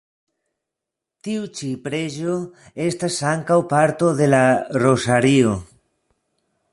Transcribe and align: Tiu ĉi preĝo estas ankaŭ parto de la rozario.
Tiu 1.27 1.43
ĉi 1.59 1.67
preĝo 1.83 2.37
estas 2.87 3.19
ankaŭ 3.35 3.59
parto 3.75 4.09
de 4.23 4.33
la 4.35 4.43
rozario. 4.85 5.55